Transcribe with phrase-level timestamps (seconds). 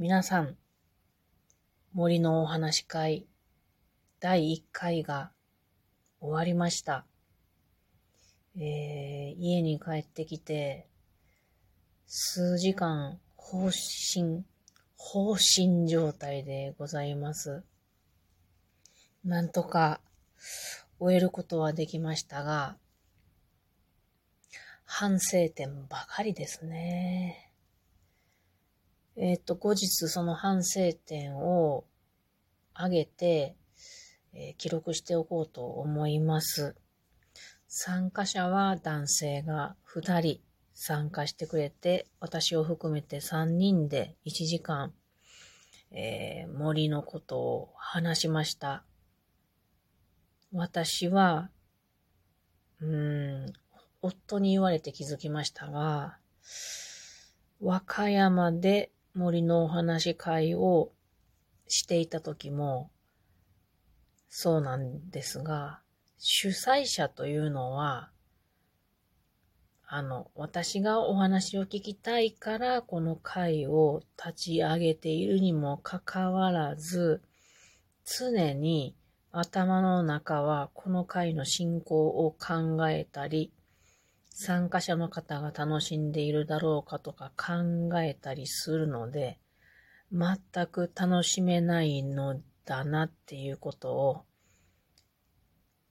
[0.00, 0.56] 皆さん、
[1.92, 3.26] 森のお話会
[4.18, 5.30] 第1回が
[6.22, 7.04] 終わりました。
[8.56, 10.86] えー、家に帰ってきて、
[12.06, 14.46] 数時間放心、
[14.96, 17.62] 放心状態でございます。
[19.22, 20.00] なんとか
[20.98, 22.78] 終えることはできましたが、
[24.86, 27.49] 反省点ばかりですね。
[29.22, 31.84] えっ、と、後日その反省点を
[32.74, 33.54] 上げて、
[34.32, 36.74] えー記録しておこうと思います。
[37.68, 40.40] 参加者は男性が2人
[40.72, 44.94] 参加してくれて、私を含めて3人で1時間、
[45.90, 48.84] えー森のことを話しました。
[50.50, 51.50] 私は、
[52.80, 53.52] うーん、
[54.00, 56.16] 夫に言われて気づきましたが、
[57.60, 60.92] 和歌山で森のお話会を
[61.66, 62.90] していた時も、
[64.28, 65.80] そうなんですが、
[66.18, 68.10] 主催者というのは、
[69.86, 77.22] あの、私がお話を聞きたいから、この会を立ち上げているにもかかわらず、
[78.04, 78.94] 常に
[79.32, 83.52] 頭の中はこの会の進行を考えたり、
[84.42, 89.38] 参加者の方が楽しんでいるだろうかとか考えたりするので、
[90.10, 94.24] 全く楽しめないのだなっていうことを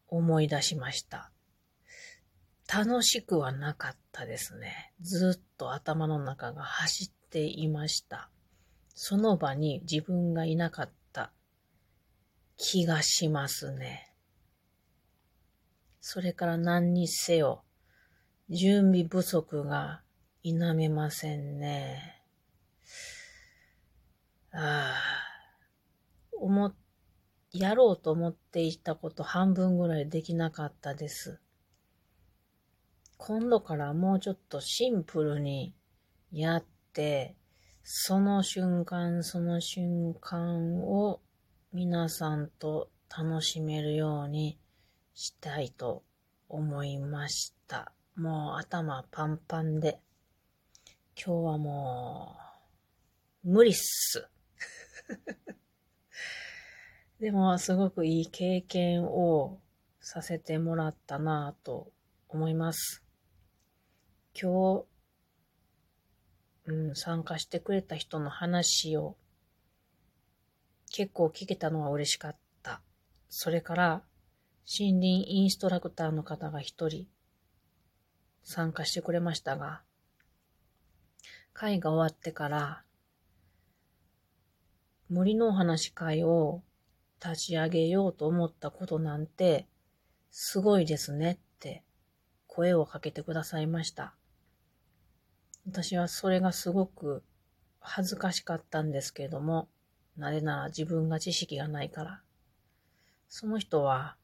[0.07, 1.31] 思い出しました。
[2.67, 4.93] 楽しくはなかったですね。
[4.99, 8.31] ずっと頭の中が走っていました。
[8.95, 11.31] その場に自分がいなかった
[12.57, 14.11] 気がしますね。
[16.01, 17.63] それから何にせよ、
[18.51, 20.01] 準備不足が
[20.41, 22.23] 否めませんね。
[24.51, 24.95] ああ、
[26.31, 26.73] 思っ、
[27.51, 31.39] やろうと思っていたこと半分ぐらいできなかったです。
[33.17, 35.75] 今度からもうちょっとシンプルに
[36.31, 37.35] やって、
[37.83, 41.21] その瞬間その瞬間を
[41.71, 44.57] 皆さんと楽しめるように
[45.13, 46.03] したいと
[46.47, 47.93] 思いました。
[48.19, 50.01] もう頭パンパンで、
[51.15, 52.35] 今日はも
[53.45, 54.27] う無理っす。
[57.21, 59.61] でもすごくいい経験を
[60.01, 61.93] させてもらったなぁと
[62.27, 63.05] 思います。
[64.33, 64.85] 今日、
[66.65, 69.15] うん、参加してくれた人の話を
[70.91, 72.81] 結構聞けたのは嬉しかった。
[73.29, 74.03] それから、
[74.77, 77.07] 森林インストラクターの方が一人
[78.43, 79.81] 参加してくれましたが、
[81.53, 82.83] 会が終わってから、
[85.09, 86.61] 森のお話会を
[87.23, 89.67] 立ち上げようと思ったことなんて、
[90.31, 91.83] すごいですねって
[92.47, 94.13] 声をかけてくださいました。
[95.65, 97.23] 私はそれがすごく
[97.79, 99.67] 恥ずかしかったんですけれども、
[100.17, 102.21] なぜなら自分が知識がないから。
[103.27, 104.15] その人は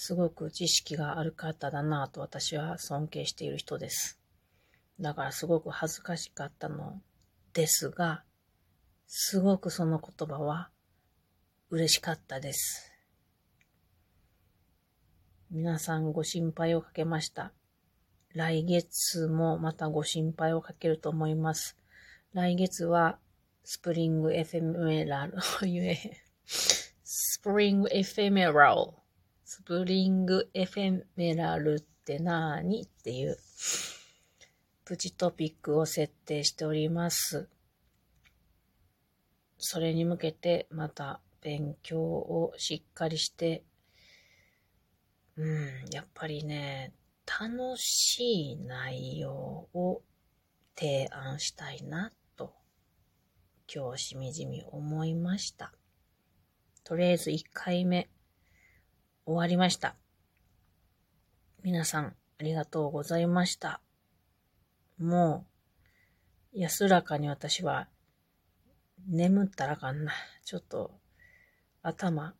[0.00, 4.20] すごく知識がある方だなと私は尊敬している人です。
[5.00, 7.00] だからすごく恥ずかしかったの
[7.52, 8.22] ですが、
[9.08, 10.70] すごくその言葉は
[11.70, 12.92] 嬉しかったです。
[15.50, 17.52] 皆さんご心配をかけました。
[18.34, 21.76] 来月もまたご心配をかけると思います。
[22.34, 23.18] 来月は
[23.64, 25.34] スプリングエフェメラル、
[26.46, 29.07] スプリングエフェメラル。
[29.50, 33.38] スプリングエフェメラルってなにっていう
[34.84, 37.48] プチトピックを設定しております。
[39.56, 43.64] それに向けてまた勉強をしっかりして、
[45.38, 46.92] うん、やっぱりね、
[47.24, 50.02] 楽しい内容を
[50.76, 52.52] 提案したいなと
[53.74, 55.72] 今日しみじみ思いました。
[56.84, 58.10] とりあえず1回目
[59.28, 59.94] 終わりました。
[61.62, 63.82] 皆さんありがとうございました。
[64.98, 65.44] も
[66.54, 67.88] う安らかに私は
[69.06, 70.12] 眠ったらあかんな。
[70.46, 70.92] ちょっと
[71.82, 72.32] 頭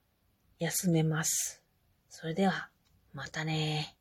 [0.58, 1.62] 休めます。
[2.08, 2.70] それでは
[3.12, 3.97] またね